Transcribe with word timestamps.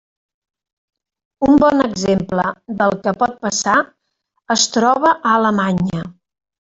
Un 1.47 1.59
bon 1.63 1.83
exemple 1.87 2.45
del 2.79 2.95
que 3.03 3.13
pot 3.25 3.37
passar 3.47 3.77
es 4.57 4.65
troba 4.79 5.13
a 5.15 5.35
Alemanya. 5.35 6.01